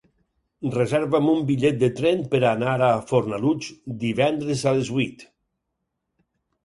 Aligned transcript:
Reserva'm 0.75 1.27
un 1.33 1.43
bitllet 1.49 1.77
de 1.83 1.89
tren 1.99 2.23
per 2.33 2.41
anar 2.53 2.73
a 2.87 2.89
Fornalutx 3.11 3.69
divendres 4.05 4.65
a 4.65 4.75
les 4.79 4.91
vuit. 4.97 5.27